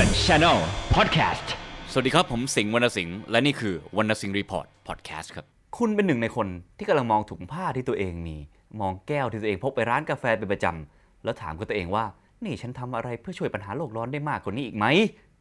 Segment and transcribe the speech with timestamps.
[0.00, 0.58] อน Channel
[0.96, 1.46] Podcast
[1.92, 5.44] สวัสดีครับ ผมสิงห์วรรณสิงห์และนี่คือวรรณสิงห์ Report Podcast ครับ
[5.78, 6.48] คุณเป็นหนึ่งในคน
[6.78, 8.36] ที่กำลังมองถุงผ้าที่ตัวเองมี
[8.80, 12.04] มองแก้วที่ตัวเองพกไปร้านกาแฟเป็นประจำแล้วถามกับตัวเองว่า
[12.44, 14.86] นี่ฉันทำอะไรเพื่อช่วยปัญหาโลกร้อนได้มากกว่านี้อีกไหม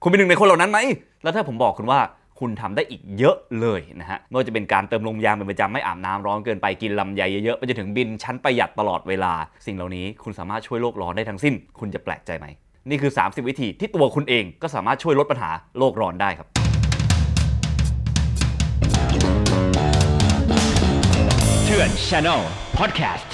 [0.01, 0.79] คุณเป็นหนึ่งในคนเหล่านั้นไหม
[1.23, 1.99] แล้วถ้าผมบอกคุณว่า
[2.39, 9.33] คุณทำได้อีกเยอะเลยนะฮะไม่ว่าจะเป็นการเติมลมยางเป็นประจำไม่อาบน้ำร้อนเกินไปกินลำไยเยอะๆไปจนถึงบินชั้นประหยัดตลอดเวลา
[9.65, 12.47] สิ่งเหล่านี้คุณสามารถช่วยโลกร้อนได้ทั้งสิ้น คุณจะแปลกใจไหม
[12.87, 16.47] นี่คือ 30 วิธีที่ตัวคุณเองก็สามารถช่วยลดปัญหาโลกร้อนได้ครับ
[21.65, 22.41] เถื่อน Channel
[22.77, 23.29] Podcast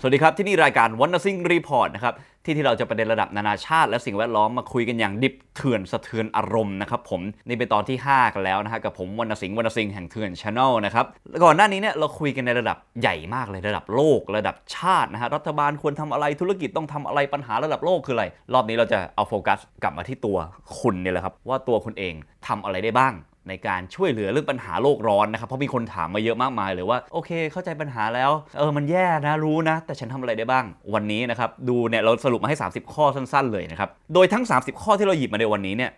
[0.00, 2.14] สวัสดีครับ ที่นี่รายการวรรณสิงห์ Report นะครับ
[2.48, 11.06] ที่ที่เราจะประเด็นระดับนานาชาติ และสิ่งแวดล้อมมาคุยกันอย่างดิบเถื่อนสะเทือนอารมณ์นะครับผมนี่เป็นตอนที่ 5 กันแล้วนะฮะกับผมวรรณสิงห์วรรณสิงห์แห่งเถื่อน Channel นะครับ
[11.44, 18.24] ก่อนหน้านี้เนี่ยเราคุยกันในระดับใหญ่มากเลยระดับโลก ระดับชาตินะฮะรัฐบาลควรทำอะไรธุรกิจต้องทำอะไรปัญหาระดับโลกคืออะไร
[18.54, 20.36] รอบนี้เราจะเอาโฟกัสกลับมาที่ตัว
[20.80, 22.14] คุณเนี่ยแหละครับว่าตัวคุณเอง
[22.46, 23.14] ทำอะไรได้บ้าง
[23.48, 35.90] ในการช่วยเหลือเรื่องปัญหาโลกร้อนนะครับเพราะมีคนถามมาเยอะมากมายเลยว่าโอเค เข้าใจปัญหาแล้วเออมันแย่นะรู้นะ แต่ฉันทำอะไรได้บ้าง วันนี้นะครับดูเนี่ยเราสรุปมาให้ 30 ข้อสั้น ๆ เลยนะครับโดยทั้ง 30 ข้อที่เราหยิบมาในวันนี้เนี่ย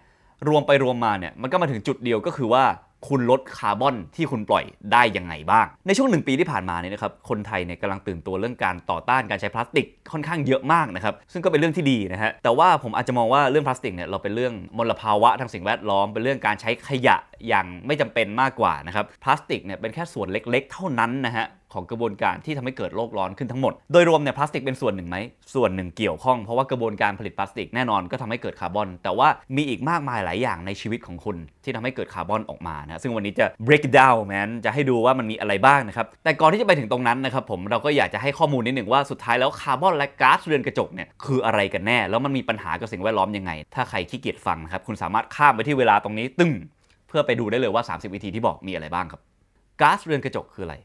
[0.49, 2.65] รวมไปรวมมาเนี่ยมันก็มาถึงจุดเดียวก็คือว่า
[3.09, 17.17] คุณลดคาร์บอนที่คุณปล่อยได้ยังไงบ้าง ในช่วงหนึ่งปีที่ผ่านมาเนี่ยนะครับคนไทยเนี่ยกำลังตื่นตัวเรื่องการต่อต้านการใช้พลาสติกค่อนข้างเยอะมากนะครับซึ่งก็เป็นเรื่องที่ดีนะฮะแต่ว่าผมอาจจะมองว่าเรื่องพลาสติกเนี่ยเราเป็นเรื่องมลภาวะทางสิ่งแวดล้อม เป็นเรื่องการใช้ขยะ
[17.49, 25.17] อย่างไม่จำเป็นมากกว่านะครับพลาสติกเนี่ยเป็นแค่ส่วนเล็ก ๆ เท่านั้นนะฮะ ของกระบวนการที่ทำให้เกิดโลกร้อนขึ้นทั้งหมด โดยรวมเนี่ยพลาสติกเป็นส่วนหนึ่งไหม
[25.55, 46.53] ส่วนหนึ่งเกี่ยวข้อง เพราะว่ากระบวนการผลิตพลาสติกแน่นอนก็ทำให้เกิดคาร์บอน แต่ว่ามีอีกมากมายหลายอย่างในชีวิตของคุณที่ทำให้เกิดคาร์บอนออกมานะซึ่งวันนี้จะ break down แม่งจะให้ดูว่ามันมีอะไรบ้างนะครับ แต่ก่อนที่จะไปถึงตรงนั้นนะครับผมเราก็อยากจะให้ข้อมูลนิดหนึ่งว่าสุดท้ายแล้วคาร์บอนและก๊าซเรือนกระจกเนี่ยคืออะไรกันแน่ แล้วมันมีปัญหากับสิ่งแวดล้อมยังไง ถ้าใครขี้เกียจฟังนะครับคุณสามารถข้ามไปที่เวลาตรงนี้ตึ้ง
[47.09, 49.21] เพื่อไปดูได้เลยว่า 30 วิธีที่บอกมีอะไรบ้างครับ
[49.81, 50.77] ก๊าซเรือนกระจกคืออะไร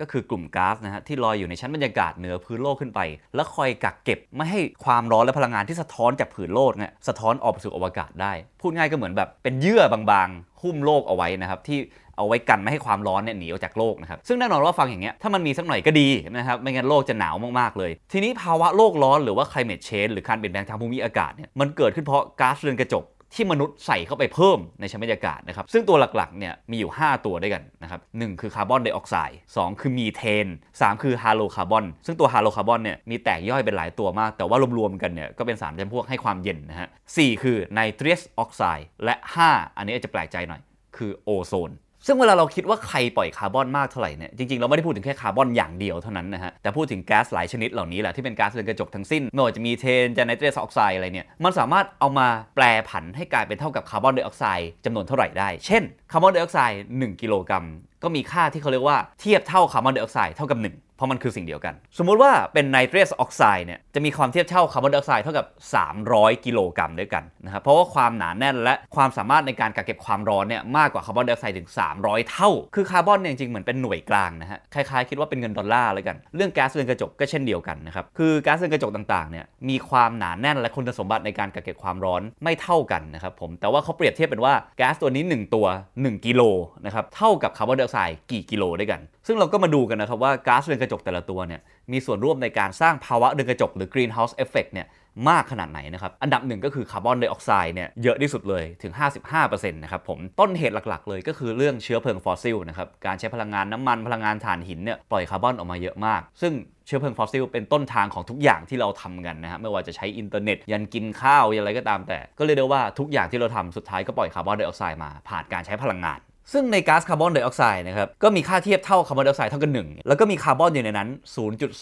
[0.00, 3.00] ก็คือกลุ่มก๊าซนะฮะที่ลอยอยู่ในชั้นบรรยากาศเหนือพื้นโลกขึ้นไป
[3.34, 11.78] แล้วคอยกักเก็บไม่ให้ความร้อนและพลังงานที่สะท้อนจากผืนโลกเนี่ยสะท้อนออกไปสู่อวกาศได้ พูดง่ายก็เหมือนแบบเป็นเยื่อบางๆหุ้มโลกเอาไว้นะครับที่
[12.16, 23.04] เอาไว้กันไม่ให้ความร้อนเนี่ยหนีออกจากโลกนะครับ ซึ่งแน่นอนว่าฟังอย่างเงี้ยถ้ามันมีสักหน่อยก็ดีนะครับ ไม่งั้นโลกจะหนาวมาก ๆ เลย ทีนี้ภาวะโลกร้อนหรือว่า climate change หรือการเปลี่ยนแปลงทางภูมิอากาศเนี่ยมันเกิดขึ้นเพราะก๊าซเรือนกระจก
[23.34, 39.14] ที่มนุษย์ใส่เข้าไปเพิ่มในชั้นบรรยากาศนะครับ ซึ่งตัวหลักๆเนี่ยมีอยู่ 5 ตัวด้วยกันนะครับหคือคาร์บอนไดออกไซด์สคือมีเทน 3 คือฮาโลคาร์บอน ซึ่งตัวฮาโลคาร์บอนเนี่ยมีแตกย่อยเป็นหลายตัวมาก แต่ว่ารวมๆกันเนี่ยก็เป็นสารจำพวกให้ความเย็นนะฮะ 4 คือไนตรัสออกไซด์และ
[39.46, 40.60] 5 อันนี้อาจจะแปลกใจหน่อย
[40.96, 41.70] คือโอโซน
[42.06, 55.82] ซึ่งเวลาเราคิดว่าใครปล่อยคาร์บอนมากเท่าไหร่เนี่ย จริงๆ เราไม่ได้พูดถึงแค่คาร์บอนอย่างเดียวเท่านั้นนะฮะ แต่พูดถึงแก๊สหลายชนิดเหล่านี้แหละที่เป็นก๊าซเรือนกระจกทั้งสิ้นไม่ว่าจะมีเทนจะไนตรัสออกไซด์อะไรเนี่ย มันสามารถเอามาแปลผันให้กลายเป็นเท่ากับคาร์บอนไดออกไซด์จำนวนเท่าไหร่ได้ เช่น
[56.12, 57.64] คาร์บอนไดออกไซด์1กิโลกรัม
[58.04, 60.66] ก็มีค่าที่เขาเรียกว่าเทียบเท่าคาร์บอนไดออกไซด์เท่ากับ 1
[60.96, 65.46] เพราะมันคือสิ่งเดียวกัน สมมุติว่าเป็นไนตรัสออกไซด์เนี่ยจะมีความเทียบเท่าคาร์บอนไดออกไซด์เท่ากับ
[65.94, 85.66] 300 กิโลกรัมด้วยกันนะครับเพราะว่าความหนาแน่นและความสามารถในการกักเก็บความร้อนเนี่ยมากกว่าคาร์บอนไดออกไซด์ถึง 300 เท่า คือคาร์บอนเนี่ยจริงๆเหมือนเป็นหน่วยกลางนะฮะคล้ายๆคิดว่าเป็นเงินดอลลาร์เลยกันเรื่องแก๊สเรือนกระจกก็เช่นเดียวกันนะครับคือแก๊สเรือนกระจกต่างๆเนี่ยมีความหนาแน่นและคุณสมบัติในการกักเก็บความร้อนไม่เท่ากันนะครับผมแต่ว่าเขาเปรียบเทียบเป็นว่าแก๊สตัวนี้ 1 ตัว
[85.96, 86.42] 1 กิโล
[86.84, 91.60] นะครับเท่ากับคาร์บอนไดออกไซด์กี่กิโลด้วยกัน ซึ่งเราก็มาดูกันนะครับว่าก๊าซเรือนกระจกแต่ละตัวเนี่ย
[91.92, 94.88] มีส่วนร่วมในการสร้างภาวะเรือนกระจกหรือ greenhouse effect เนี่ย
[95.28, 98.92] มากขนาดไหนนะครับ อันดับหนึ่งก็คือคาร์บอนไดออกไซด์เนี่ยเยอะที่สุดเลยถึง
[99.32, 106.52] 55%นะครับผม ต้นเหตุหลักๆ เลยก็คือเรื่องเชื้อเพลิงฟอสซิลนะครับ การใช้พลังงานน้ำมันพลังงานถ่านหินเนี่ยปล่อยคาร์บอนออกมาเยอะมาก ซึ่ง
[106.86, 116.18] เชื้อเพลิงฟอสซิลเป็นต้นทางของทุกอย่างที่เราทำกันนะฮะไม่ว่าจะใช้อินเทอร์เน็ต ยันกินข้าวยันอะไรก็ตามแต่ ก็เรียกได้ว่าทุกอย่างที่เราทำสุดท้ายก็ปล่อยคาร์บอนไดออกไซด์มาผ่านการใช้พลังงาน
[116.52, 121.08] ซึ่งในก๊าซคาร์บอนไดออกไซด์นะครับก็มีค่าเทียบเท่าคาร์บอนไดออกไซด์เท่ากัน1แล้วก็มีคาร์บอนอยู่ในนั้น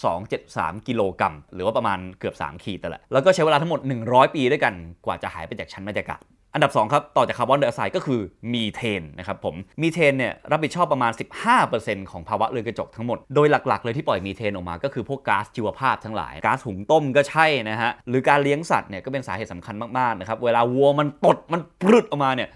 [0.07, 4.73] 0.273 กิโลกรัม หรือว่าประมาณเกือบ 3 ขีดแต่ละ แล้วก็ใช้เวลาทั้งหมด 100 ปีด้วยกัน
[5.05, 6.21] กว่าจะหายไปจากชั้นบรรยากาศ
[6.55, 8.21] อันดับ 2 ครับ ต่อจากคาร์บอนไดออกไซด์ก็คือ
[8.53, 11.11] มีเทนนะครับผม มีเทนเนี่ยรับผิดชอบประมาณ
[11.61, 22.49] 15%ของภาวะเรือนกระจกทั้งหมด โดยหลักๆ เลยที่ปล่อยมีเทนออกมาก็คือพวกก๊าซชีวภาพทั้งหลาย ก๊าซหุงต้มก็ใช่นะฮะ หรือการเลี้ยงสัตว์เนี่ยก็เป็นสาเหตุสำคัญมากๆนะครับ เวลาวัวมันตดมันปลุดออกมาเนี่ย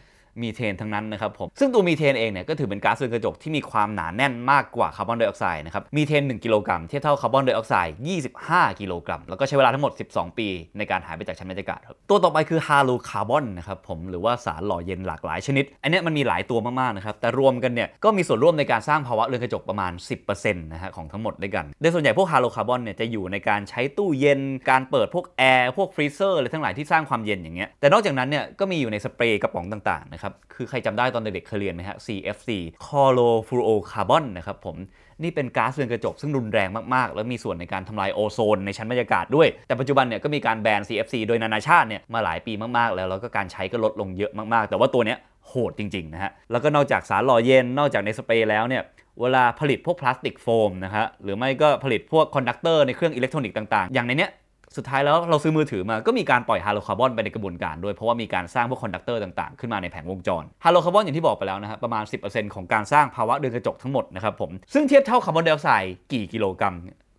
[0.44, 7.96] มีเทนทั้งนั้นนะครับผม ซึ่งตัวมีเทนเองเนี่ยก็ถือเป็นก๊าซเรือนกระจกที่มีความหนาแน่นมากกว่าคาร์บอนไดออกไซด์นะครับ มีเทน 1 กิโลกรัมเทียบเท่าคาร์บอนไดออกไซด์
[8.36, 10.48] 25 กิโลกรัม แล้วก็ใช้เวลาทั้งหมด 12 ปี
[10.78, 19.92] ในการหายไปจากชั้นบรรยากาศครับ ตัวต่อไปคือฮาโลคาร์บอนนะครับผม หรือว่าสารหล่อเย็นหลากหลายชนิด อันนี้มันมีหลายตัวมากๆนะครับ แต่รวมกันเนี่ยก็มีส่วนร่วมในการสร้างภาวะเรือนกระจกประมาณ
[20.28, 32.50] 10%นะฮะของทั้งหมดด้วยกัน โดยส่วนใหญ่พวกฮาโลคาร์บอนเนี่ยจะอยู่ในการใช้ตู้เย็น การเปิดพวกแอร์ พวก freezer อะไรทั้งหลายที่สร้างความเย็นอย่างเงี้ย แต่นอกจากนั้นเนี่ยก็มีอยู่ในสเปรย์กระป๋องต่างๆนะครับคือใครจำได้ตอนเด็กๆเคยเรียนไหมฮะ CFC
[32.86, 34.76] chlorofluorocarbon นะครับผม
[35.24, 48.84] นี่เป็นก๊าซเรือนกระจกซึ่งรุนแรงมากๆ แล้วมีส่วนในการทำลายโอโซนในชั้นบรรยากาศด้วย แต่ปัจจุบันเนี่ยก็มีการแบน CFC โดยนานาชาติเนี่ยมาหลายปีมากๆ แล้ว แล้วก็การใช้ก็ลดลงเยอะมากๆ แต่ว่าตัวเนี้ยโหดจริงๆนะฮะ แล้วก็นอกจากสารหล่อเย็น นอกจากในสเปรย์แล้วเนี่ย
[49.22, 54.32] เวลาผลิตพวกพลาสติกโฟมนะฮะ หรือไม่ก็ผลิตพวก conductor ในเครื่องอิเล็กทรอนิกส์ต่างๆ อย่างในเนี้ย
[54.76, 66.76] สุดท้ายแล้วเราซื้อมือถือมาก็มีการปล่อยฮาโลคาร์บอนไปในกระบวนการด้วย เพราะว่ามีการสร้างพวก conductor ต่างๆ ขึ้นมาในแผงวงจรฮาโลคาร์บอนอย่างที่บอกไปแล้วนะฮะประมาณ 10%ของการสร้างภาวะเรือนกระจกทั้งหมดนะครับผมซึ่งเทียบเท่าคาร์บอนไดออกไซด์กี่กิโลกรัม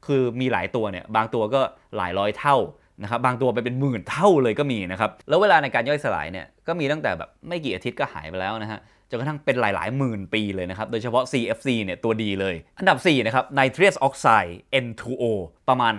[0.06, 1.60] คือมีหลายตัวเนี่ยบางตัวก็
[1.96, 2.56] หลายร้อยเท่า
[3.02, 8.80] นะครับบางตัวไปเป็นหมื่นเท่าเลยก็มีนะครับแล้วเวลาในการย่อยสลายเนี่ยก็มีตั้งแต่แบบไม่กี่อาทิตย์ก็หายไปแล้วนะฮะ
[9.10, 15.24] จนกระทั่งเป็นหลาย ๆ หมื่นปีเลยนะครับ โดยเฉพาะ CFC เนี่ยตัวดีเลย อันดับ 4 นะครับ Nitrous Oxide N2O
[15.68, 15.94] ประมาณ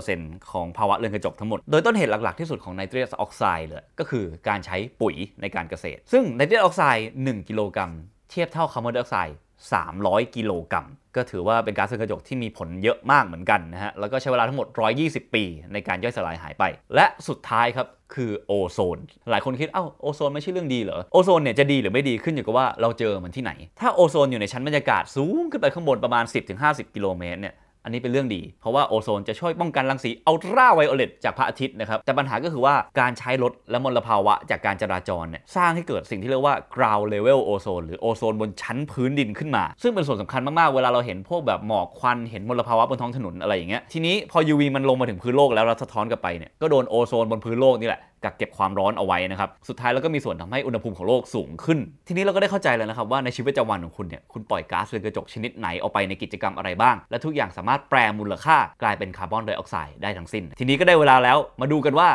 [0.00, 7.92] 5%ของภาวะเรือนกระจกทั้งหมด โดยต้นเหตุหลัก ๆ ที่สุดของ Nitrous Oxide เลย ก็คือการใช้ปุ๋ยในการเกษตร ซึ่ง Nitrous Oxide 1 กิโลกรัม
[8.30, 9.36] เทียบเท่าคาร์บอนไดออกไซด์
[9.72, 14.66] 300 กิโลกรัม ก็ถือว่าเป็นก๊าซเรือนกระจกที่มีผลเยอะมากเหมือนกันนะฮะ แล้วก็ใช้เวลาทั้งหมด
[15.00, 16.64] 120 ปี ในการย่อยสลายหายไป
[16.94, 18.98] และสุดท้ายครับคือโอโซน
[19.30, 26.24] หลายคนคิด เอ้า โอโซนไม่ใช่เรื่องดีเหรอ โอโซนเนี่ยจะดีหรือไม่ดีขึ้นอยู่กับว่าเราเจอมันที่ไหน ถ้าโอโซนอยู่ในชั้นบรรยากาศสูงขึ้นไปข้างบนประมาณ
[26.60, 49.50] 10-50 กิโลเมตรเนี่ย อันนี้เป็นเรื่องดี เพราะว่าโอโซนจะช่วยป้องกันรังสีอัลตราไวโอเลตจากพระอาทิตย์นะครับ แต่ปัญหาก็คือว่าการใช้รถและมลภาวะจากการจราจรเนี่ยสร้างให้เกิดสิ่งที่เรียกว่า ground level ozone หรือโอโซนบนชั้นพื้นดินขึ้นมา ซึ่งเป็นส่วนสำคัญมาก ๆ เวลาเราเห็นพวกแบบหมอกควันเห็นมลภาวะบนท้องถนนอะไรอย่างเงี้ยทีนี้พอ UV มันลงมาถึงพื้นโลกแล้วแล้วสะท้อนกลับไปเนี่ยก็โดนโอโซนบนพื้นโลกนี่แหละ กักเก็บความร้อนเอาไว้นะครับ
[49.68, 51.78] สุดท้ายแล้วก็มีส่วนทำให้อุณหภูมิของโลกสูงขึ้น
[52.08, 62.08] ทีนี้เราก็ได้เข้าใจแล้วนะครับว่าในชีวิตประจำวันของคุณเนี่ยคุณปล่อยก๊าซเรือนกระจกชนิดไหนออกไปในกิจกรรมอะไรบ้าง และทุกอย่างสามารถแปรมูลค่ากลายเป็นคาร์บอนไดออกไซด์ได้ทั้งสิ้น ทีนี้ก็ได้เวลาแล้วมาดูกันว่า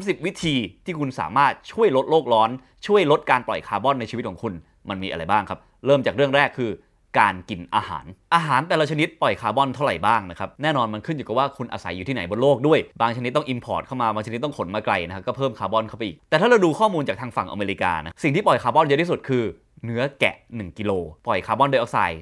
[0.00, 0.56] 30 วิธี
[0.86, 2.50] ที่คุณสามารถช่วยลดโลกร้อน
[2.86, 4.54] ช่วยลดการปล่อยคาร์บอนในชีวิตของคุณ
[4.88, 6.70] มันมีอะไรบ้างครับ เริ่มจากเรื่องแรกคือ
[7.18, 8.04] การกินอาหาร
[8.34, 19.44] อาหารแต่ละชนิดปล่อยคาร์บอนเท่าไหร่บ้างนะครับ แน่นอนมันขึ้นอยู่กับว่าคุณอาศัยอยู่ที่ไหนบนโลกด้วย บางชนิดต้อง import เข้ามา บางชนิดต้องขนมาไกลนะครับ ก็เพิ่มคาร์บอนเข้าไปอีก แต่ถ้าเราดูข้อมูลจากทางฝั่งอเมริกานะ สิ่งที่ปล่อยคาร์บอนเยอะที่สุดคือ
[19.84, 20.92] เนื้อแกะ 1 กิโล
[21.26, 22.20] ปล่อยคาร์บอนไดออกไซด์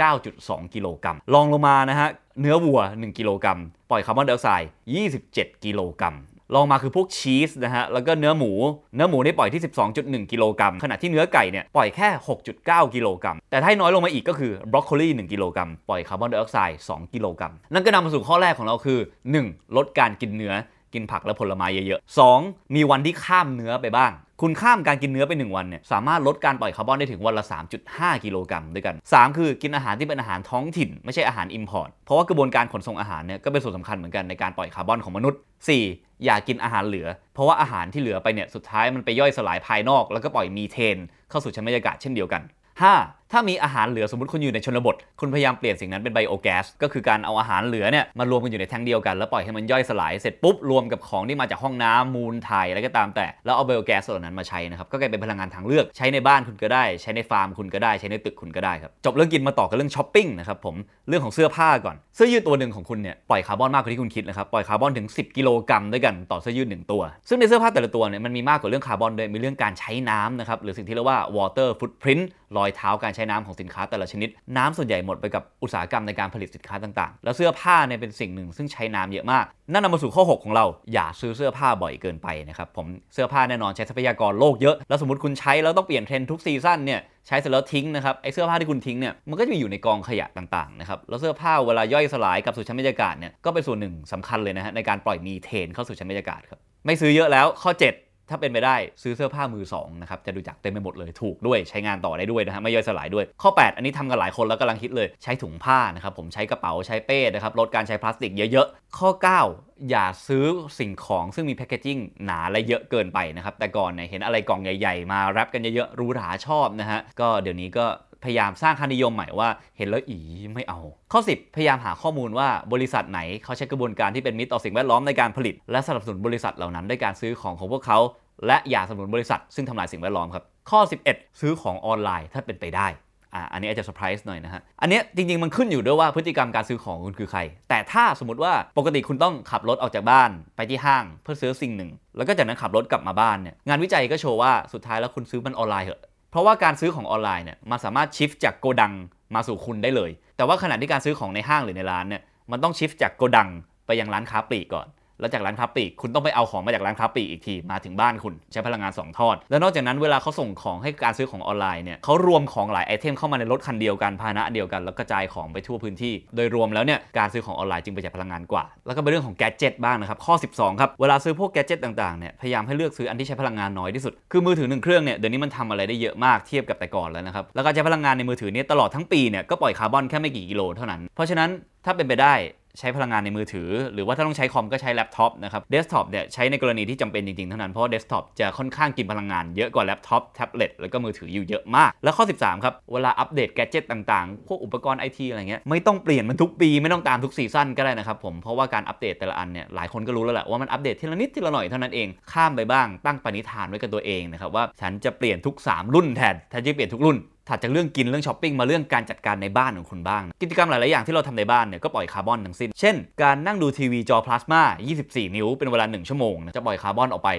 [0.00, 2.08] 39.2 กิโลกรัมรองลงมานะฮะ
[2.40, 3.60] เนื้อวัว 1 กิโลกรัม
[3.90, 4.68] ปล่อยคาร์บอนไดออกไซด์
[5.16, 6.16] 27 กิโลกรัม
[6.54, 8.50] รองมาคือพวกชีสนะฮะ แล้วก็เนื้อหมู
[8.96, 9.62] เนื้อหมูได้ปล่อยที่
[9.96, 12.08] 12.1 กิโลกรัม ขณะที่เนื้อไก่เนี่ยปล่อยแค่
[12.48, 18.98] 6.9 กิโลกรัม แต่ถ้าน้อยลงมาอีกก็คือบรอกโคลี1กิโลกรัม ปล่อยคาร์บอนไดออกไซด์ 2 กิโลกรัม นั่นก็นำมาสู่ข้อแรกของเราคือ
[19.38, 19.76] 1.
[19.76, 20.54] ลดการกินเนื้อ
[20.94, 22.74] กินผักและผลไม้เยอะๆ 2.
[22.74, 24.12] มีวันที่ข้ามเนื้อไปบ้าง
[24.42, 27.44] คุณข้ามการกินเนื้อไป 1 วันเนี่ยสามารถลดการปล่อยคาร์บอนได้ถึงวันละ
[27.84, 35.40] 3.5 กิโลกรัมด้วยกัน 3 คือกินอาหารที่เป็นอาหารท้องถิ่น ไม่ใช่อาหาร import เพราะว่ากระบวนการขนส่งอาหารเนี่ยก็เป็นส่วนสำคัญเหมือนกันในการปล่อยคาร์บอนของมนุษย์
[35.80, 36.24] 4.
[36.24, 40.96] อย่ากินอาหารเหลือ เพราะว่าอาหารที่เหลือไปเนี่ยสุดท้ายมันไปย่อยสลายภายนอก แล้วก็ปล่อยมีเทน
[41.30, 42.42] เข้าสู่ชั้นบรรยากาศเช่นเดียวกัน
[42.82, 43.17] 5.
[43.32, 60.76] ถ้ามีอาหารเหลือสมมติคุณอยู่ในชนบท คุณพยายามเปลี่ยนสิ่งนั้นเป็น biogas ก็คือการเอาอาหารเหลือเนี่ยมารวมกันอยู่ในแท็งก์เดียวกัน แล้วปล่อยให้มันย่อยสลายเสร็จปุ๊บรวมกับของที่มาจากห้องน้ำมูลถ่ายอะไรก็ตามแต่แล้วเอา biogas เหล่านั้นมาใช้นะครับก็กลายเป็นพลังงานทางเลือกใช้ในบ้านคุณก็ได้ ใช้ในฟาร์มคุณก็ได้ใช้ในตึกคุณก็ได้ครับจบเรื่องกินมาต่อกับเรื่องช้อปปิ้งนะครับผม
[61.08, 72.24] เรื่องของเสื้อผ้าก่อนเสื้อยืดตัวหนึ่งของคุณเนี่ยปล่อยคาร์บอนมากกว่าที่คุณคิดนะครับปล่อยคาร์บอนถึง 10 กิโลกรัมด้วยกันต่อเสื้อยืดหนึ่งตัว ซึ่งในเสื้อผ้าแต่ละตัวเนี่ยมันมีมากกว่าเรื่องคาร์บอนด้วยมีเรื่องการใช้น้ำนะครับหรือสิ่งที่เรียกว่า water footprint
[72.56, 109.10] รอยเท้าการใช้น้ำของสินค้าแต่ละชนิด น้ำส่วนใหญ่หมดไปกับอุตสาหกรรมในการผลิตสินค้าต่างๆ แล้วเสื้อผ้าเนี่ยเป็นสิ่งหนึ่งซึ่งใช้น้ำเยอะมาก นั่นนำมาสู่ข้อ 6 ของเรา อย่าซื้อเสื้อผ้าบ่อยเกินไปนะครับผมเสื้อผ้าแน่นอนใช้ทรัพยากรโลกเยอะ แล้วสมมติคุณใช้แล้วต้องเปลี่ยนเทรนด์ทุกซีซั่นเนี่ยใช้เสร็จแล้วทิ้งนะครับไอเสื้อผ้าที่คุณทิ้งเนี่ยมันก็จะอยู่ในกองขยะต่างๆนะครับแล้วเสื้อผ้าเวลาย่อยสลายกับสู่ชั้นบรรยากาศเนี่ยก็เป็นส่วนหนึ่งสำคัญเลยนะฮะในการปล่อยมีเทนเข้าสู่ชั้นบรรยากาศครับไม่ซื้อเยอะแล้วข้อ 7 ถ้าเป็นไปได้ซื้อเสื้อผ้ามือ2นะครับจะดูจากเต็มไปหมดเลยถูกด้วยใช้งานต่อได้ด้วยนะฮะไม่ย่อยสลายด้วย ข้อ 8 อันนี้ทำกันหลายคนแล้วกำลังคิดเลยใช้ถุงผ้านะครับผมใช้กระเป๋าใช้เป้นะครับลดการใช้พลาสติกเยอะๆ ข้อ
[109.50, 110.44] 9 อย่าซื้อ
[110.78, 117.86] สิ่งของซึ่งมีแพคเกจิ้งหนาและเยอะเกินไปนะครับแต่ก่อนเนี่ยเห็นอะไรกล่องใหญ่ ๆ มาแรปกันเยอะๆรู้หราชอบนะฮะก็เดี๋ยวนี้ก็
[118.24, 120.18] พยายามสร้างค่านิยมใหม่ว่าเห็นแล้วอี
[120.54, 120.78] ไม่เอา
[121.12, 127.98] ข้อ 10 พยายามหาข้อมูลว่าบริษัทไหนเขาใช้กระบวนการที่เป็นมิตรต่อสิ่งแวดล้อมในการผลิต และสนับสนุนบริษัทเหล่านั้นด้วยการซื้อของของพวกเขา
[128.46, 132.88] และอย่าสนับสนุนบริษัท ซึ่งทำลายสิ่งแวดล้อมครับข้อ 11 ซื้อของออนไลน์ถ้าเป็นไปได้
[133.34, 148.92] อ่าอันนี้อาจจะเซอร์ไพรส์หน่อยนะฮะ อันนี้จริง ๆ มันขึ้นอยู่ด้วยว่าพฤติกรรมการซื้อของคุณคือใคร แต่ถ้าสมมติว่าปกติคุณต้องขับรถออกจากบ้านไปที่ห้างเพื่อซื้อสิ่งหนึ่ง แล้วก็จากนั้นขับรถกลับมาบ้านเนี่ย งานวิจัยก็โชว์ว่าสุดท้ายแล้วคุณซื้อมันออนไลน์เหอะ เพราะว่าการซื้อของออนไลน์เนี่ยมันสามารถ ship จากโกดัง
[149.34, 153.48] มาสู่คุณได้เลย แต่ว่าขณะที่การซื้อของในห้างหรือในร้านเนี่ยมันต้อง ship จากโกดัง
[153.86, 154.86] ไปยังร้านค้าปลีกก่อน
[155.20, 181.50] แล้วจากร้านค้าปลีกคุณต้องไปเอาของมาจากร้านค้าปลีกอีกทีมาถึงบ้านคุณใช้พลังงาน 2 ทอด แล้วนอกจากนั้นเวลาเขาส่งของให้การซื้อของออนไลน์เนี่ยเขารวมของหลายไอเทมเข้ามาในรถคันเดียวกันพาหนะเดียวกันแล้วกระจายของไปทั่วพื้นที่ โดยรวมแล้วเนี่ยการซื้อของออนไลน์จึงประหยัดพลังงานกว่า แล้วก็เป็นเรื่องของ gadget บ้างนะครับข้อ 12ครับเวลาซื้อพวก gadget ต่างๆเนี่ยพยายามให้เลือกซื้ออันที่ใช้พลังงานน้อยที่สุดคือมือถือหนึ่งเครื่องเนี่ยเดี๋ยวนี้มันทำอะไรได้เยอะมากเทียบกับแต่ก่อนแล้วนะครับแล้วการใช้พลังงานในมือถือเนี่ยตลอดทั้งปีเนี่ยก็ปล่อยคาร์บอนแค่ไม่กี่กิโลเท่านั้นเพราะฉะนั้น
[181.84, 182.34] ถ้าเป็นไปได้
[182.78, 207.16] ใช้พลังงานในมือถือ หรือว่าถ้าต้องใช้คอมก็ใช้แล็ปท็อปนะครับเดสก์ท็อปเนี่ยใช้ในกรณีที่จำเป็นจริงๆ เท่านั้น เพราะเดสก์ท็อปจะค่อนข้างกินพลังงานเยอะกว่าแล็ปท็อปแท็บเล็ตแล้วก็มือถืออยู่เยอะมาก แล้วข้อ 13 ครับ เวลาอัปเดต gadget ต่างๆ พวกอุปกรณ์ไอทีอะไรเงี้ยไม่ต้องเปลี่ยนมันทุกปีไม่ต้องตามทุกซีซั่นก็ได้นะครับผมเพราะว่าการอัปเดตแต่ละอันเนี่ยหลายคนก็รู้แล้วแหละว่ามันอัปเดตทีละนิดทีละหน่อยเท่านั้นเองข้ามไปบ้างตั้งปณิธานไว้กับตัวเองนะครับว่าฉันจะเปลี่ยนทุก 3 รุ่นแทนแทนที่เปลี่ยนทุกรุ่น
[207.48, 214.62] ถัดจากเรื่องกินเรื่องช้อปปิ้งมาเรื่องการจัดการในบ้านของคุณบ้าง กิจกรรมหลาย ๆ อย่างที่เราทำในบ้านเนี่ยก็ปล่อยคาร์บอนทั้งสิ้น เช่น การนั่งดูทีวีจอพลาสมา
[214.98, 217.30] 24 นิ้วเป็นเวลา 1 ชั่วโมงนะจะปล่อยคาร์บอนออกไป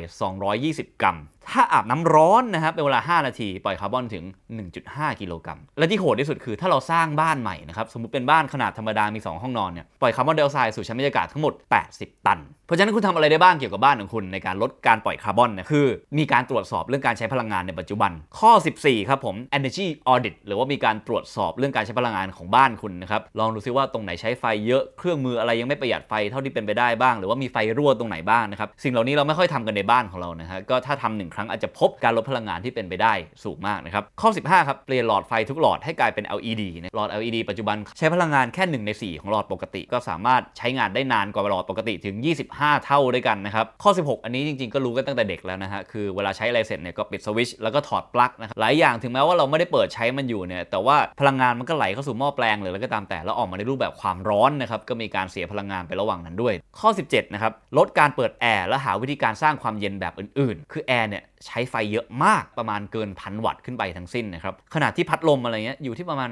[0.45, 1.17] 220 กรัม
[1.51, 4.23] ถ้าอาบน้ำร้อนนะครับเป็นเวลา 5 นาที ปล่อยคาร์บอนถึง
[4.71, 11.53] 1.5 กิโลกรัม และที่โหดที่สุดคือถ้าเราสร้างบ้านใหม่นะครับ สมมติเป็นบ้านขนาดธรรมดา มี 2 ห้องนอนเนี่ย ปล่อยคาร์บอนไดออกไซด์สู่ชั้นบรรยากาศทั้งหมด
[11.89, 15.85] 80 ตัน เพราะฉะนั้นคุณทำอะไรได้บ้างเกี่ยวกับบ้านของคุณในการลดการปล่อยคาร์บอนเนี่ยคือ
[16.17, 18.51] มีการตรวจสอบเรื่องการใช้พลังงานในปัจจุบัน ข้อ
[18.81, 38.63] 14 ครับผม energy audit หรือว่ามีการตรวจสอบเรื่องการใช้พลังงานของบ้านคุณนะครับ ลองดูซิว่าตรงไหนใช้ไฟเยอะเครื่องมืออะไรยังไม่ประหยัดไฟเท่าที่เป็นไปได้บ้าง หรือว่ามีไฟรั่วตรงไหนบ้างนะครับสิ่งเหล่านี้เราไม่ค่อยทำกันในบ้านของเรานะฮะก็ถ้าทำหนึ่งรั้งอาจจะพบการลดพลังงานที่เป็นไปได้สูงมากนะครับ ข้อ 15 ครับ เปลี่ยนหลอดไฟทุกหลอดให้กลายเป็น LED นะหลอด LED ปัจจุบันใช้พลังงานแค่
[38.81, 42.15] 1 ใน 4 ของหลอดปกติ ก็สามารถใช้งานได้นานกว่าหลอดปกติถึง
[42.51, 66.31] 25 เท่าด้วยกันนะครับ ข้อ 16 อันนี้จริงๆ ก็รู้กันตั้งแต่เด็กแล้วนะฮะ คือเวลาใช้อะไรเสร็จเนี่ยก็ปิดสวิตช์แล้วก็ถอดปลั๊กนะครับ หลายอย่างถึงแม้ว่าเราไม่ได้เปิดใช้มันอยู่เนี่ย แต่ว่าพลังงานมันก็ไหลเข้าสู่หม้อแปลงหรืออะไรก็ตามแต่แล้วออกมาในรูปแบบความร้อนนะครับ ก็มีการเสียพลังงานไประหว่างนั้นด้วย ข้อ 17 นะครับ ลดการเปิดแอร์และหาวิธีการสร้างความเย็นแบบอื่นๆ คือแอร์เนี่ยใช้ไฟเยอะมากประมาณเกินพันวัตต์ขึ้นไปทั้งสิ้นนะครับขนาดที่พัดลมอะไรเงี้ยอยู่ที่ประมาณ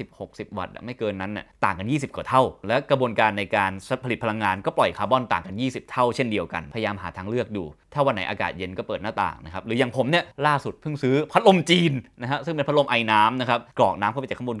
[0.00, 3.72] 50-60 วัตต์ไม่เกินนั้นน่ะต่างกัน 20 กว่าเท่า และกระบวนการในการ
[4.04, 14.58] ผลิตพลังงานก็ปล่อยคาร์บอนต่างกัน 20 เท่าเช่นเดียวกันพยายามหาทางเลือกดู ถ้าวันไหนอากาศเย็นก็เปิดหน้าต่างนะครับหรืออย่างผมเนี่ยล่าสุดเพิ่งซื้อพัดลมจีนนะฮะซึ่งเป็นพัดลมไอ้น้ำนะครับกรอกน้ำเข้าไปจากข้างบน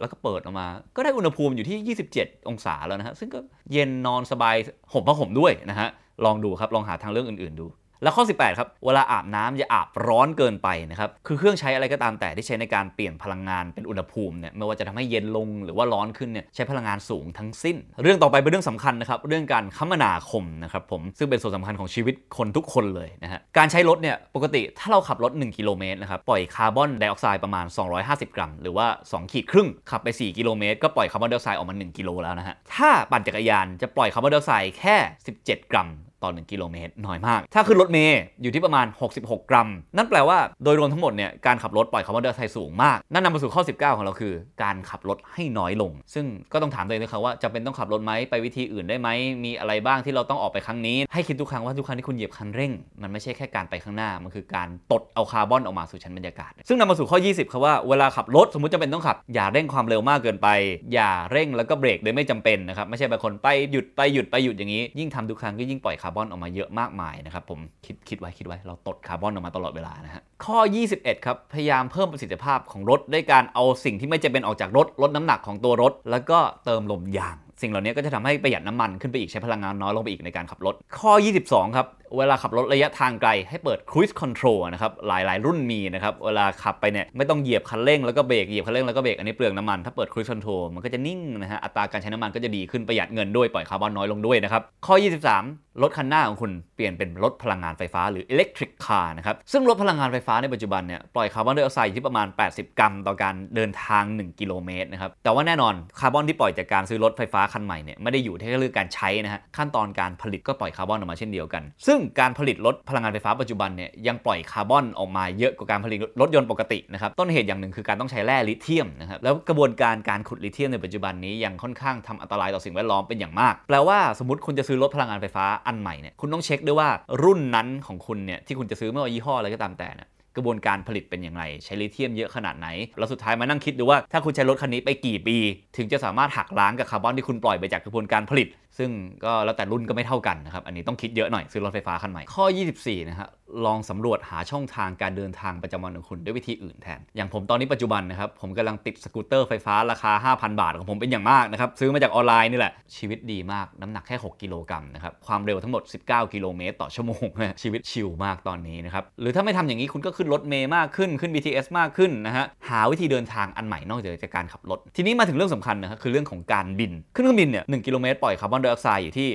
[0.00, 3.38] แล้วก็เปิดออกมา ก็ได้อุณหภูมิอยู่ที่ 27 องศาแล้วนะฮะซึ่งก็
[3.72, 4.56] เย็นนอนสบาย
[4.92, 5.88] ห่มผ้าห่มด้วยนะฮะ
[6.24, 7.66] ลองดูครับลองหาทางเลือกอื่น ๆดู
[8.02, 27.66] แล้วข้อ 18 ครับ เวลาอาบน้ำอย่าอาบร้อนเกินไปนะครับ คือเครื่องใช้อะไรก็ตามแต่ที่ใช้ในการเปลี่ยนพลังงานเป็นอุณหภูมิเนี่ย ไม่ว่าจะทำให้เย็นลงหรือว่าร้อนขึ้นเนี่ย ใช้พลังงานสูงทั้งสิ้น เรื่องต่อไปเป็นเรื่องสำคัญนะครับ เรื่องการคมนาคมนะครับผม ซึ่งเป็นส่วนสำคัญของชีวิตคนทุกคนเลยนะฮะ การใช้รถเนี่ย ปกติถ้าเราขับรถ 1 กิโลเมตรนะครับ ปล่อยคาร์บอนไดออกไซด์ประมาณ
[28.02, 34.96] 250 กรัม หรือว่า 2 ขีดครึ่ง ขับไป 4 กิโลเมตรก็ปล่อยคาร์บอนไดออกไซด์ออกมา 1 กิโลแล้วนะฮะ ถ้าปั่นจักรยานจะปล่อยคาร์บอนไดออกไซด์แค่
[35.34, 35.88] 17 กรัม
[36.26, 49.08] ต่อ 1 กิโลเมตรน้อยมาก ถ้าขึ้นรถเมล์อยู่ที่ประมาณ 66 กรัม นั่นแปลว่าโดยรวมทั้งหมดเนี่ยการขับรถปล่อยคาร์บอนไดออกไซด์สูงมาก นั่นนำมาสู่ข้อ 19 ของเราคือ การขับรถให้น้อยลง ซึ่งก็ต้องถามตัวเองนะครับว่าจำเป็นต้องขับรถไหมไปวิธีอื่นได้ไหม
[49.44, 60.48] มีอะไรบ้างที่เราต้องออกไปครั้งนี้ ให้คิดทุกครั้งว่าทุกครั้งที่คุณเหยียบคันเร่ง มันไม่ใช่แค่การไปข้างหน้ามันคือการตดเอาคาร์บอนออกมาสู่ชั้นบรรยากาศ ซึ่งนำมาสู่ข้อ 20ครับว่าเวลาขับรถสมมติจำเป็นต้องขับ อย่าเร่งความเร็วมากเกินไป
[60.94, 70.58] อย่าเร่งแล้วก็เบรกโดยไม่จำเป็นนะครับไม่ใช่บางคนไปหยุดไปหยุดไปหยุดอย่างนี้ ยิ่งทำทุกครั้งก็ยิ่งปล่อยคาร์บอนออกมาเยอะมากมายนะครับผมคิดคิดไว้คิดไว้เราตดคาร์บอนออกมาตลอดเวลานะฮะข้อ
[70.92, 81.12] 21 ครับพยายามเพิ่มประสิทธิภาพของรถด้วยการเอาสิ่งที่ไม่จำเป็นออกจากรถลดน้ำหนักของตัวรถ แล้วก็เติมลมยาง สิ่งเหล่านี้ก็จะทำให้ประหยัดน้ำมันขึ้นไปอีกใช้พลังงานน้อยลงไปอีกในการขับรถ ข้อ
[81.44, 81.86] 22 ครับ
[82.18, 94.94] เวลาขับรถระยะทางไกลให้เปิด cruise control นะครับ หลายๆ รุ่นมีนะครับ เวลาขับไปเนี่ยไม่ต้องเหยียบคันเร่งแล้วก็เบรก เหยียบคันเร่งแล้วก็เบรก อันนี้เปลืองน้ำมัน ถ้าเปิด cruise control มันก็จะนิ่งนะฮะ อัตราการใช้น้ำมันก็จะดีขึ้นประหยัดเงินด้วย ปล่อยคาร์บอนน้อยลงด้วยนะครับ ข้อ
[95.00, 126.88] 23 รถคันหน้าของคุณเปลี่ยนเป็นรถพลังงานไฟฟ้าหรือ electric car นะครับ ซึ่งรถพลังงานไฟฟ้าในปัจจุบันเนี่ยปล่อยคาร์บอนไดออกไซด์ที่ประมาณ 80 กรัม ต่อการเดินทาง 1 กิโลเมตรนะครับ แต่ว่าแน่นอนคาร์บอนที่ปล่อยจากการซื้อรถไฟฟ้าคันใหม่เนี่ยไม่ได้อยู่แค่เรื่องการใช้นะฮะขั้นตอนการผลิตก็ปล่อยคาร์บอนออกมาเช่นเดียวกันซึ่งการผลิตรถพลังงานไฟฟ้าปัจจุบันเนี่ยยังปล่อยคาร์บอนออกมาเยอะกว่าการผลิตรถยนต์ปกตินะครับต้นเหตุอย่างหนึ่งคือการต้องใช้แร่ลิเธียมนะครับแล้วกระบวนการการขุดลิเธียมในปัจจุบันนี้ยังค่อนข้างทำอันตรายต่อสิ่งแวดล้อมเป็นอย่างมาก แปลว่าสมมติคุณจะซื้อรถพลังงานไฟฟ้าอันใหม่เนี่ยคุณต้องเช็คด้วยว่า
[127.24, 135.36] รุ่นนั้นของคุณเนี่ยที่คุณจะซื้อไม่ว่ายี่ห้ออะไรก็ตามแต่เนี่ยกระบวนการผลิตเป็นอย่างไร ใช้ลิเธียมเยอะขนาดไหน แล้วสุดท้ายมานั่งคิดดูว่าถ้าคุณใช้รถคันนี้ไปกี่ปี
[135.76, 138.90] ถึงจะสามารถหักล้างกับคาร์บอนที่คุณปล่อยไปจากกระบวนการผลิต ซึ่ง
[139.24, 142.44] ก็แล้วแต่รุ่นก็ไม่เท่ากันนะครับ อันนี้ต้องคิดเยอะหน่อยซื้อรถไฟฟ้าคันใหม่ ข้อ
[142.78, 143.28] 24 นะฮะ
[143.66, 157.24] ลองสำรวจหาช่องทางการเดินทางประจำวันของคุณด้วยวิธีอื่นแทน อย่างผมตอนนี้ปัจจุบันนะครับ ผมกำลังติดสกูตเตอร์ไฟฟ้าราคา 5,000 บาทของผมเป็นอย่างมากนะครับ ซื้อมาจากออนไลน์นี่แหละ ชีวิตดีมากน้ำหนักแค่ 6 กิโลกรัมนะครับ ความเร็วทั้งหมด 19 กิโลเมตรต่อชั่วโมง
[157.62, 169.28] ชีวิตชิลมากตอนนี้นะครับ หรือถ้าไม่ทำอย่างนี้คุณก็ขึ้นรถเมย์มากขึ้นขึ้น BTS มากขึ้นนะฮะหาวิธีเดินทางอันใหม่นอกจากการขับรถทีนี้มาถึงเรื่องสำคัญนะครับคือเรื่องของการบินขึ้นเครื่องบินเนี่ย1กิโลเมตรปล่อยคาร์บอนไดออกไซด์อยู่ที่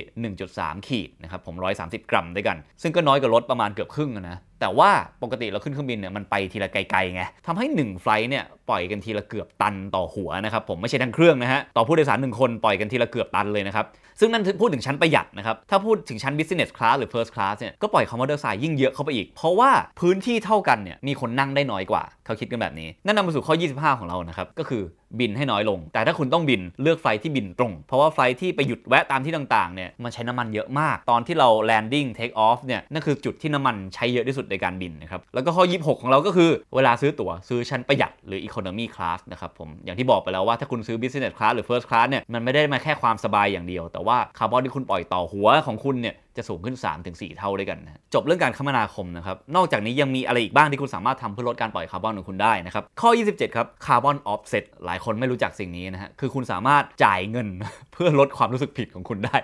[0.46, 4.90] 1.3 ขีดนะครับผม 130 กรัมด้วยกัน ซึ่งก็น้อยกว่ารถประมาณเกือบครึ่งนะ แต่ว่า
[5.22, 13.86] ปกติเราขึ้นเครื่องบินเนี่ยมันไปทีละไกลๆไงทำให้1ไฟล์เนี่ยปล่อยกันทีละเกือบตันต่อหัวนะครับผมไม่ใช่ทั้งเครื่องนะฮะต่อผู้โดยสารหนึ่งคนปล่อยกันทีละเกือบตันเลยนะครับ
[14.20, 24.82] ซึ่งนั่นพูดถึงชั้นประหยัดนะครับถ้าพูดถึงชั้น business class หรือ first class เนี่ยก็ปล่อยคาร์บอนไดออกไซด์ยิ่งเยอะเข้าไปอีก เพราะว่าพื้นที่เท่ากันเนี่ยมีคนนั่งได้น้อยกว่าเขาคิดกันแบบนี้ นั่นนำมาสู่ข้อ 25 ของเรานะครับก็คือ
[25.20, 41.36] บินให้น้อยลง แต่ถ้าคุณต้องบินเลือกไฟที่บินตรง เพราะว่าไฟที่ไปหยุดแวะตามที่ต่างๆเนี่ยมันใช้น้ำมันเยอะมาก ตอนที่เรา landing take off เนี่ยนั่นคือจุดที่น้ำมันใช้เยอะที่สุดในการบินนะครับ แล้วก็ข้อ 26 ของเราก็คือเวลาซื้อตั๋วซื้อชั้นประหยัดหรือ economy class นะครับผม อย่างที่บอกไปแล้วว่าถ้าคุณซื้อ business
[41.38, 54.64] class หรือ first class เนี่ยมันไม่ได้มาแค่ความสบายอย่างเดียว แต่ว่าคาร์บอนที่คุณปล่อยต่อหัวของคุณเนี่ย จะสูงขึ้น 3-4 เท่าด้วยกันนะจบเรื่องการคมนาคมนะครับ นอกจากนี้ยังมีอะไรอีกบ้างที่คุณสามารถทำเพื่อลดการปล่อยคาร์บอนของคุณได้นะครับ ข้อ 27 ครับ carbon offset
[54.84, 57.48] หลายคนไม่รู้จักสิ่งนี้นะฮะ คือคุณสามารถจ่ายเงิน
[57.92, 59.36] เพื่อลดความรู้สึกผิดของคุณได้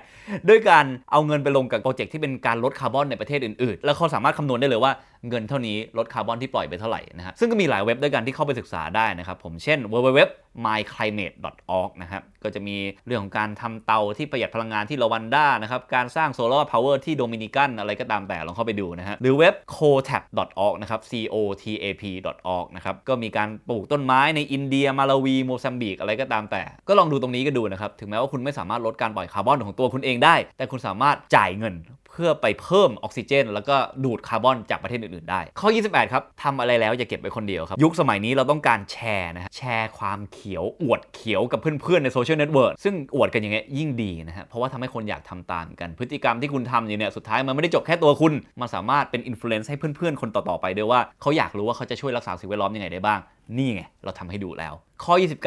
[0.49, 4.92] ด้วยการเอาเงินไปลงกับโปรเจกต์ที่เป็นการลดคาร์บอนในประเทศอื่นๆ แล้วเขาสามารถคำนวณได้เลยว่า
[5.28, 10.21] เงินเท่านี้ลดคาร์บอนที่ปล่อยไปเท่าไหร่นะฮะซึ่งก็มีหลายเว็บด้วยกันที่เข้าไปศึกษาได้นะครับผมเช่น www
[10.67, 25.37] myclimate.org นะครับ ก็จะมีเรื่องของการทำเตาที่ประหยัดพลังงานที่ลาวันด้านะครับ การสร้าง solar power ที่โดมินิกัน อะไรก็ตามแต่ลองเข้าไปดูนะฮะ หรือเว็บ cotap.org นะครับ cotap.org นะครับ ก็มีการปลูกต้นไม้ในอินเดีย มาลาวี
[25.45, 31.75] โมซัมบิก อะไรก็ตามแต่ ก็ลองดูตรงนี้ก็ดูนะครับ ถึงแม้ว่าคุณไม่สามารถลดการปล่อยคาร์บอนของตัวคุณเองได้ แต่คุณสามารถจ่ายเงิน
[32.19, 53.21] เพื่อไปเพิ่มออกซิเจน แล้วก็ดูดคาร์บอนจากประเทศอื่นๆได้ ข้อ 28 ครับทำอะไรแล้วอย่าเก็บไว้คนเดียวครับ ยุคสมัยนี้เราต้องการแชร์นะฮะแชร์ความเขียวอวดเขียวกับเพื่อนๆในโซเชียลเน็ตเวิร์กซึ่งอวดกันอย่างเงี้ยยิ่งดีนะฮะเพราะว่าทำให้คนอยากทำตามกันพฤติกรรมที่คุณทำอยู่เนี่ยสุดท้ายมันไม่ได้จบแค่ตัวคุณ มันสามารถเป็น influence ให้เพื่อนๆคนต่อๆไปด้วยว่าเขาอยากรู้ว่าเขาจะช่วยรักษาสิ่งแวดล้อมยังไงได้บ้าง
[53.59, 55.45] นี่ไง เราทำให้ดูแล้ว ข้อ 29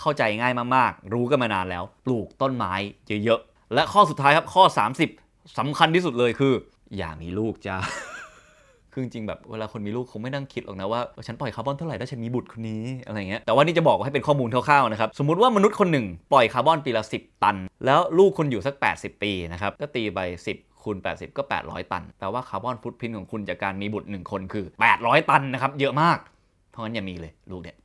[0.00, 2.72] เข้าใจง่ายมากๆ รู้กันมานานแล้ว ปลูกต้นไม้
[3.24, 4.64] เยอะๆ และข้อสุดท้ายครับ ข้อ
[4.96, 5.21] 30
[5.58, 6.52] สำคัญที่สุดเลยคือ
[6.96, 7.76] อย่ามีลูกจ้า
[8.92, 20.20] คือจริงๆแบบเวลาคนมีลูกคงไม่นั่งคิดหรอกนะว่าฉันปล่อยคาร์บอนเท่าไหร่ถ้าฉันมีบุตรคนนี้อะไรเงี้ยแต่ว่านี่จะบอกว่าให้เป็นข้อมูลคร่าวๆนะครับ สมมุติว่ามนุษย์คนหนึ่งปล่อยคาร์บอนปีละ 10 ตัน แล้วลูกคนอยู่สัก 80 ปีนะครับก็ตีไป
[20.54, 24.64] 10คูณ80 ก็ 800 ตันแปลว่าคาร์บอนฟุตพิ้นของคุณจากการมีบุตร 1 คนคือ
[24.98, 26.18] 800 ตันนะครับเยอะมาก
[26.70, 27.76] เพราะงั้นอย่ามีเลยลูกเนี่ย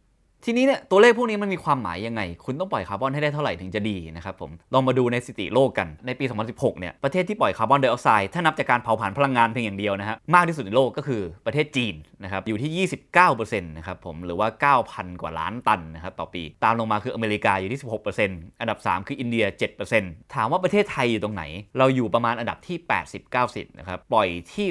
[0.49, 12.87] ทีนี้เนี่ยตัวเลขพวกนี้มันมีความหมายยังไง คุณต้องปล่อยคาร์บอนให้ได้เท่าไหร่ถึงจะดีนะครับผมลองมาดูในสถิติโลกกันในปี 2016 เนี่ยประเทศที่ปล่อยคาร์บอนไดออกไซด์ถ้านับจากการเผาผลาญพลังงานเพียงอย่างเดียวนะฮะมากที่สุดในโลกก็คือประเทศจีนนะครับอยู่ที่
[13.27, 14.47] 29%นะครับผมหรือว่า
[14.85, 17.81] 9,000 กว่าล้านตันนะครับต่อปี ตามลงมาคืออเมริกาอยู่ที่
[18.19, 19.45] 16%อันดับ 3 คืออินเดีย
[19.89, 21.43] 7%ถามว่าประเทศไทยอยู่ตรงไหน
[21.77, 22.77] เราอยู่ประมาณอันดับที่
[23.29, 24.67] 80-90นะครับปล่อยที่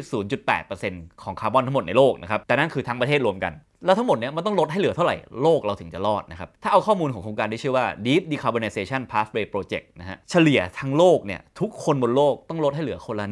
[0.61, 3.55] 0.8%ของคาร์บอนทั้งหมดในโลกนะครับแต่นั่นคือทั้งประเทศรวมกัน
[3.87, 13.27] แล้วทั้งหมดเนี้ยมันต้องลดให้เหลือเท่าไหร่ โลกเราถึงจะรอดนะครับ ถ้าเอาข้อมูลของโครงการที่ชื่อว่า Deep Decarbonization Pathway Project นะฮะ เฉลี่ยทั้งโลกเนี่ยทุกคนบนโลกต้องลดให้เหลือคนละ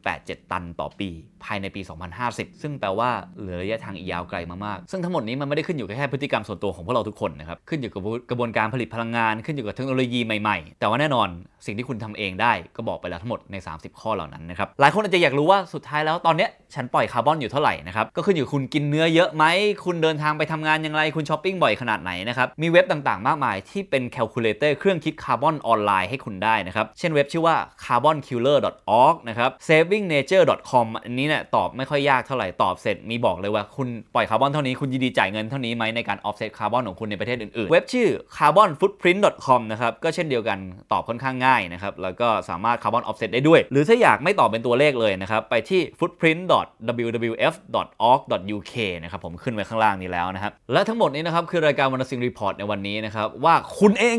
[0.00, 1.10] 1.87 ตันต่อปี
[1.44, 1.80] ภายในปี
[2.22, 11.28] 2050 ซึ่งแปลว่าเหลือระยะทางอีกยาวไกลมากๆ ซึ่งทั้งหมดนี้มันไม่ได้ขึ้นอยู่แค่พฤติกรรมส่วนตัวของพวกเราทุกคนนะครับ ขึ้นอยู่กับกระบวนการผลิตพลังงาน ขึ้นอยู่กับเทคโนโลยีใหม่ๆ แต่ว่าแน่นอน
[11.66, 19.44] สิ่งที่คุณทำเองได้ก็บอกไปแล้วทั้งหมดใน 30 ข้อเหล่านั้นนะครับ หลายคนอาจจะอยากรู้ว่าสุดท้ายแล้วตอนเนี้ยฉันปล่อยคาร์บอนอยู่เท่าไหร่นะครับ ก็ขึ้นอยู่คุณกินเนื้อเยอะไหม
[19.84, 39.60] คุณเดินทางไปทำงานอย่างไร คุณช้อปปิ้งบ่อยขนาดไหนนะครับ มีเว็บต่างๆ มากมายที่เป็น calculator เครื่องคิดคาร์บอนออนไลน์ให้คุณได้นะครับ เช่นเว็บชื่อว่า carbonkiller.org นะครับ savingnature.com อันนี้เนี่ยตอบไม่ค่อยยากเท่าไหร่ ตอบเสร็จมีบอกเลยว่าคุณปล่อยคาร์บอนเท่านี้คุณยินดีจ่ายเงินเท่านี้ไหมในการ offset คาร์บอนของคุณในประเทศอื่นๆ เว็บชื่อ carbonfootprint.com
[39.72, 40.58] นะครับก็เช่นเดียวกัน
[40.92, 54.18] ตอบค่อนข้างง่ายนะครับแล้วก็สามารถ carbon offset ได้ด้วย หรือถ้าอยากไม่ตอบเป็นตัวเลขเลยนะครับไปที่ footprint.wwf.org.uk นะครับผมขึ้นไว้ข้างล่างนี้แล้วนะครับ และทั้งหมดนี้นะครับคือรายการวรรณสิงห์ Report ในวันนี้นะครับ ว่าคุณเอง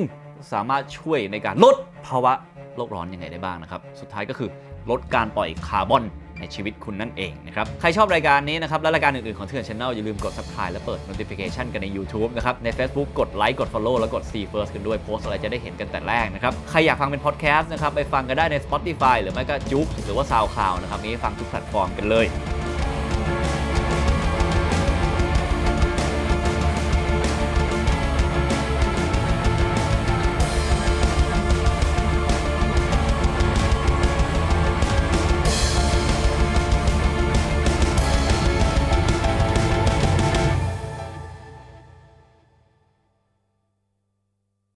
[0.53, 1.75] สามารถช่วยในการลด
[2.07, 2.33] ภาวะ
[2.75, 4.49] โลกร้อนยังไงได้บ้างนะครับ สุดท้ายก็คือ
[4.89, 6.03] ลดการปล่อยคาร์บอน
[6.39, 13.69] ในชีวิตคุณนั่นเองนะครับ ใครชอบรายการนี้นะครับ และรายการอื่น ๆ ของเถื่อนช n แนลอย่าลืมกด subscribe และเปิด notification กันใน YouTube นะครับ ใน Facebook กดไลค์กด
[13.73, 22.27] follow แล้วกด see first กันด้วยโพสอะไรจะได้เห็นกันแต่แรกนะครับ ใครอยากฟังเป็น podcast นะครับ ไปฟังกันได้ใน Spotify หรือไม่ก็ JOOX หรือว่า SoundCloud นะครับมีฟังทุกแพลตฟอร์มกันเลย